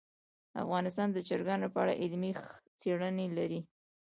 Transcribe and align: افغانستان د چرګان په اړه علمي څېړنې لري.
افغانستان 0.63 1.07
د 1.11 1.17
چرګان 1.27 1.61
په 1.73 1.77
اړه 1.83 1.93
علمي 2.01 2.31
څېړنې 2.79 3.27
لري. 3.37 3.61